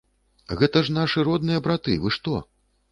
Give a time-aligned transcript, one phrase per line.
[0.61, 2.45] Гэта ж нашы родныя браты, вы што.